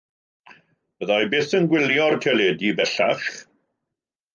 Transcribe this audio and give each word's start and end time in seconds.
Fydda 1.03 1.19
i 1.27 1.29
byth 1.35 1.55
yn 1.59 1.69
gwylio'r 1.75 2.21
teledu 2.27 2.77
bellach. 2.83 3.33